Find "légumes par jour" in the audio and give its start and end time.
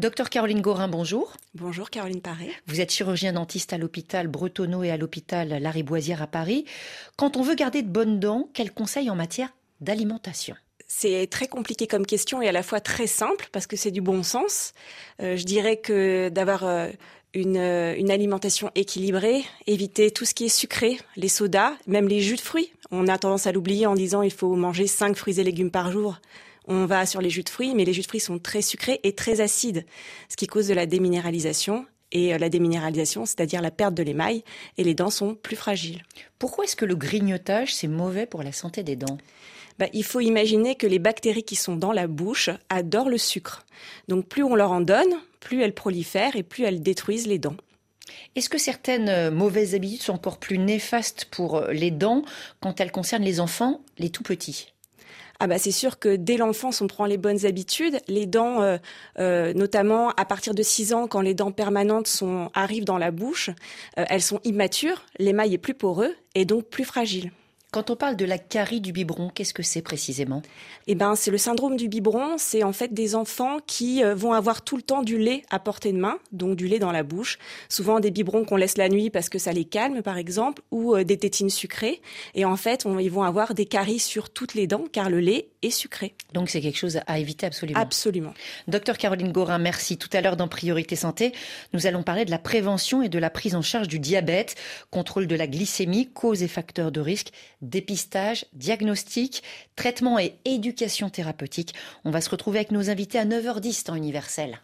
25.44-26.22